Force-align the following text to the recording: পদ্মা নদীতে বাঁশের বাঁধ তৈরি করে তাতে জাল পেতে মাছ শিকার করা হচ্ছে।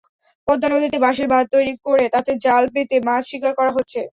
পদ্মা 0.47 0.67
নদীতে 0.73 0.97
বাঁশের 0.99 1.27
বাঁধ 1.31 1.45
তৈরি 1.53 1.73
করে 1.85 2.05
তাতে 2.15 2.31
জাল 2.45 2.63
পেতে 2.73 2.95
মাছ 3.07 3.23
শিকার 3.29 3.53
করা 3.59 3.71
হচ্ছে। 3.73 3.99